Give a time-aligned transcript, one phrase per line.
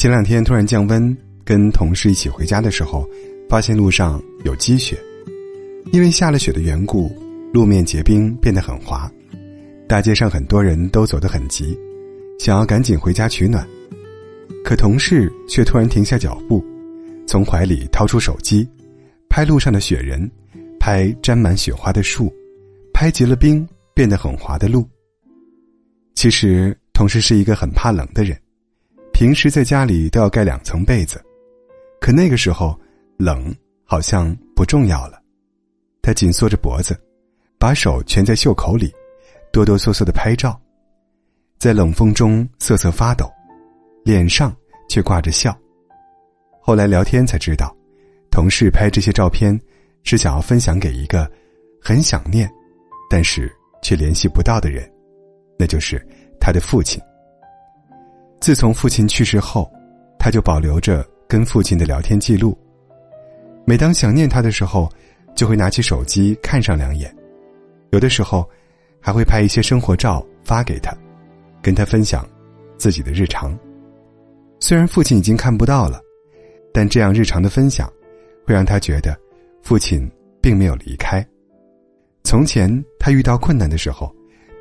[0.00, 3.06] 前两天突然降温，跟同事一起回家的时候，
[3.50, 4.98] 发现路上有积雪，
[5.92, 7.14] 因为下了雪的缘故，
[7.52, 9.12] 路面结冰变得很滑，
[9.86, 11.78] 大街上很多人都走得很急，
[12.38, 13.68] 想要赶紧回家取暖，
[14.64, 16.64] 可同事却突然停下脚步，
[17.26, 18.66] 从怀里掏出手机，
[19.28, 20.30] 拍路上的雪人，
[20.78, 22.32] 拍沾满雪花的树，
[22.94, 24.88] 拍结了冰变得很滑的路。
[26.14, 28.34] 其实，同事是一个很怕冷的人。
[29.20, 31.22] 平时在家里都要盖两层被子，
[32.00, 32.74] 可那个时候
[33.18, 35.20] 冷好像不重要了。
[36.00, 36.98] 他紧缩着脖子，
[37.58, 38.90] 把手蜷在袖口里，
[39.52, 40.58] 哆哆嗦嗦的拍照，
[41.58, 43.30] 在冷风中瑟瑟发抖，
[44.06, 44.56] 脸上
[44.88, 45.54] 却挂着笑。
[46.58, 47.76] 后来聊天才知道，
[48.30, 49.54] 同事拍这些照片
[50.02, 51.30] 是想要分享给一个
[51.78, 52.50] 很想念，
[53.10, 54.90] 但是却联系不到的人，
[55.58, 56.02] 那就是
[56.40, 56.98] 他的父亲。
[58.40, 59.70] 自从父亲去世后，
[60.18, 62.56] 他就保留着跟父亲的聊天记录。
[63.66, 64.90] 每当想念他的时候，
[65.36, 67.14] 就会拿起手机看上两眼，
[67.90, 68.48] 有的时候
[68.98, 70.96] 还会拍一些生活照发给他，
[71.60, 72.26] 跟他分享
[72.78, 73.56] 自己的日常。
[74.58, 76.00] 虽然父亲已经看不到了，
[76.72, 77.92] 但这样日常的分享，
[78.46, 79.14] 会让他觉得
[79.62, 80.10] 父亲
[80.40, 81.24] 并没有离开。
[82.24, 84.10] 从前他遇到困难的时候，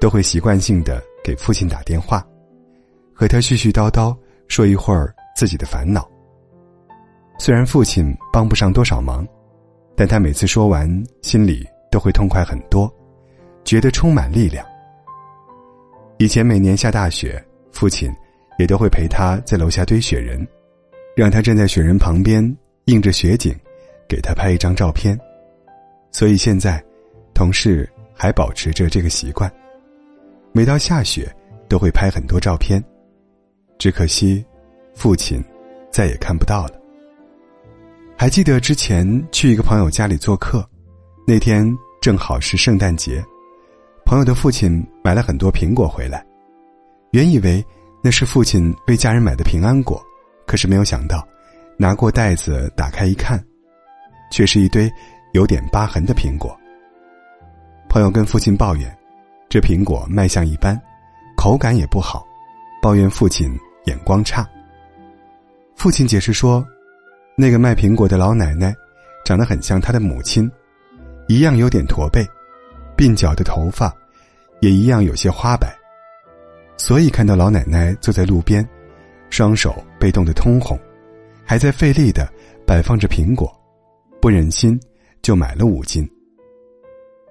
[0.01, 2.25] 都会习惯性的给父亲打电话。
[3.19, 4.15] 和他絮絮叨叨
[4.47, 6.09] 说一会儿自己的烦恼。
[7.37, 9.27] 虽然父亲帮不上多少忙，
[9.93, 10.89] 但他每次说完，
[11.21, 12.89] 心里都会痛快很多，
[13.65, 14.65] 觉得充满力量。
[16.17, 18.09] 以前每年下大雪，父亲
[18.57, 20.47] 也都会陪他在楼下堆雪人，
[21.13, 22.41] 让他站在雪人旁边，
[22.85, 23.53] 映着雪景，
[24.07, 25.19] 给他拍一张照片。
[26.09, 26.81] 所以现在，
[27.33, 29.51] 同事还保持着这个习惯，
[30.53, 31.29] 每到下雪
[31.67, 32.81] 都会拍很多照片。
[33.79, 34.45] 只可惜，
[34.93, 35.41] 父亲
[35.89, 36.73] 再也看不到了。
[38.17, 40.69] 还记得之前去一个朋友家里做客，
[41.25, 41.65] 那天
[42.01, 43.23] 正好是圣诞节，
[44.05, 46.23] 朋友的父亲买了很多苹果回来，
[47.11, 47.65] 原以为
[48.03, 50.03] 那是父亲为家人买的平安果，
[50.45, 51.25] 可是没有想到，
[51.77, 53.41] 拿过袋子打开一看，
[54.29, 54.91] 却是一堆
[55.31, 56.53] 有点疤痕的苹果。
[57.87, 58.93] 朋友跟父亲抱怨，
[59.47, 60.77] 这苹果卖相一般，
[61.37, 62.27] 口感也不好，
[62.81, 63.57] 抱怨父亲。
[63.85, 64.47] 眼光差。
[65.75, 66.65] 父亲解释说，
[67.37, 68.75] 那个卖苹果的老奶奶，
[69.23, 70.51] 长得很像他的母亲，
[71.29, 72.27] 一样有点驼背，
[72.97, 73.95] 鬓角的头发，
[74.59, 75.73] 也一样有些花白。
[76.75, 78.67] 所以看到老奶奶坐在路边，
[79.29, 80.77] 双手被冻得通红，
[81.45, 82.29] 还在费力的
[82.67, 83.49] 摆放着苹果，
[84.21, 84.77] 不忍心
[85.21, 86.05] 就买了五斤。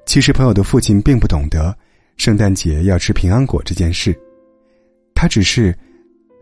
[0.07, 1.77] 其实朋友的父亲并不懂得
[2.17, 4.19] 圣诞节要吃平安果这件事，
[5.15, 5.79] 他只是。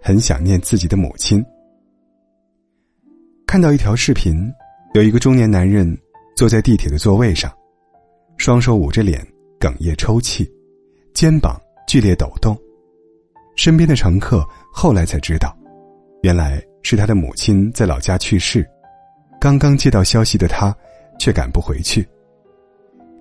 [0.06, 1.44] 很想念自己的母亲。
[3.44, 4.48] 看到一条视频，
[4.94, 5.98] 有一个中年男人
[6.36, 7.52] 坐在地铁的座位上，
[8.36, 9.20] 双手捂着脸，
[9.58, 10.48] 哽咽抽泣，
[11.12, 12.56] 肩膀剧烈抖动。
[13.56, 15.52] 身边的乘客后来才知道，
[16.22, 18.64] 原来是他的母亲在老家去世，
[19.40, 20.72] 刚刚接到消息的他
[21.18, 22.06] 却赶不回去。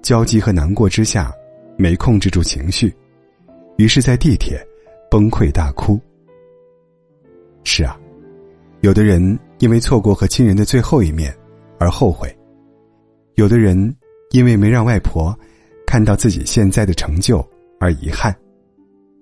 [0.04, 1.34] 焦急和难过之下，
[1.80, 2.96] 没控制住情绪，
[3.78, 4.64] 于是，在地铁
[5.10, 6.00] 崩溃大哭。
[7.66, 8.00] 是啊，
[8.82, 11.36] 有的人因为错过和亲人的最后一面
[11.80, 12.34] 而后悔，
[13.34, 13.94] 有的人
[14.32, 15.38] 因为没让外婆
[15.86, 17.46] 看到自己现在的成就
[17.80, 18.34] 而遗憾，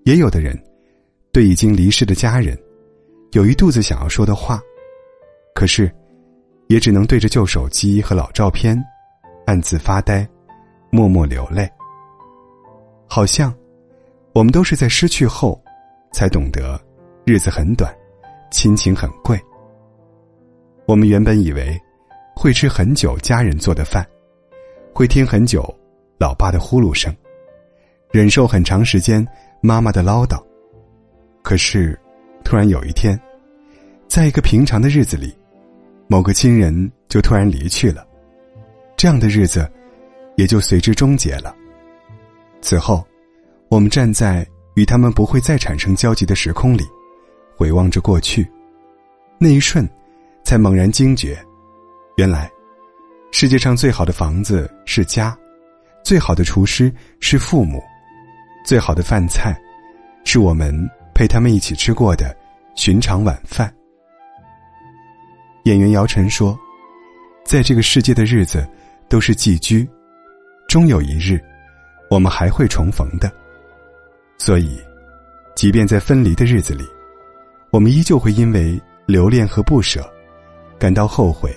[0.03, 0.61] 也有的人
[1.31, 2.55] 对已经离世的家人
[3.31, 4.61] 有一肚子想要说的话，
[5.55, 5.89] 可是
[6.67, 8.77] 也只能对着旧手机和老照片
[9.45, 10.27] 暗自发呆，
[10.91, 11.67] 默默流泪。
[13.07, 13.53] 好像
[14.33, 15.59] 我们都是在失去后
[16.11, 16.79] 才懂得
[17.25, 17.93] 日子很短。
[18.53, 19.37] 亲情很贵。
[20.85, 21.75] 我们原本以为
[22.35, 24.05] 会吃很久家人做的饭，
[24.93, 25.61] 会听很久
[26.19, 27.13] 老爸的呼噜声，
[28.11, 29.27] 忍受很长时间
[29.59, 30.39] 妈妈的唠叨。
[31.41, 31.99] 可是，
[32.45, 33.19] 突然有一天，
[34.07, 35.35] 在一个平常的日子里，
[36.07, 38.05] 某个亲人就突然离去了，
[38.95, 39.67] 这样的日子
[40.37, 41.55] 也就随之终结了。
[42.61, 43.03] 此后，
[43.67, 46.83] 我们站在与他们不会再产生交集的时空里。
[47.63, 48.45] 回望着过去，
[49.37, 49.89] 那一瞬，
[50.43, 51.41] 才猛然惊觉，
[52.17, 52.51] 原来，
[53.31, 55.33] 世界上最好的房子是家，
[56.03, 57.81] 最好的厨师是父母，
[58.65, 59.57] 最好的饭菜，
[60.25, 60.77] 是我们
[61.15, 62.35] 陪他们一起吃过的
[62.75, 63.73] 寻常晚饭。
[65.63, 66.59] 演员姚晨说
[67.47, 68.67] ：“在这个世界的日子
[69.07, 69.87] 都是寄居，
[70.67, 71.41] 终有一日，
[72.09, 73.31] 我们还会重逢的。
[74.37, 74.77] 所以，
[75.55, 76.83] 即便在分离的日子里。”
[77.73, 80.07] 我们依旧会因为留恋和不舍，
[80.77, 81.51] 感到后悔、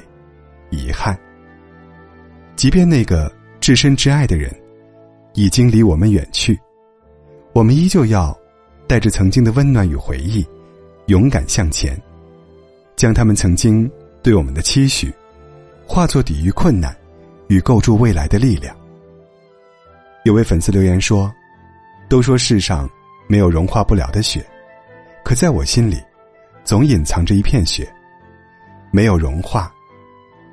[0.70, 1.14] 遗憾。
[2.56, 3.30] 即便那个
[3.60, 4.50] 至深至爱的人
[5.34, 6.58] 已经离我们远去，
[7.52, 8.34] 我们依旧要
[8.86, 10.42] 带着曾经的温暖与回忆，
[11.08, 11.94] 勇敢向前，
[12.96, 13.88] 将他们曾经
[14.22, 15.12] 对我们的期许，
[15.86, 16.96] 化作抵御困难
[17.48, 18.74] 与构筑未来的力量。
[20.24, 21.30] 有位粉丝留言说
[22.08, 22.88] ：“都说世上
[23.28, 24.42] 没有融化不了的雪，
[25.22, 26.00] 可在我心里，
[26.66, 27.88] 总隐藏着一片雪，
[28.90, 29.72] 没有融化，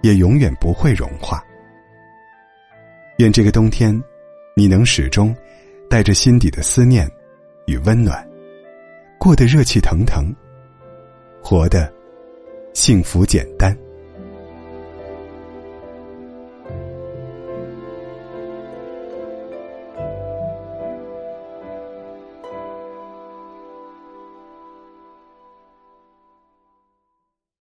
[0.04, 1.44] 也永远不会融化。
[3.18, 4.00] 愿这个冬天，
[4.56, 5.36] 你能始终
[5.90, 7.10] 带着心底的思念
[7.66, 8.24] 与温暖，
[9.18, 10.32] 过得热气腾腾，
[11.42, 11.92] 活得
[12.76, 13.76] 幸福简单。”